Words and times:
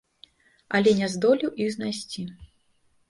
Але 0.79 0.93
не 1.01 1.09
здолеў 1.15 1.53
іх 1.67 1.77
знайсці. 1.77 2.21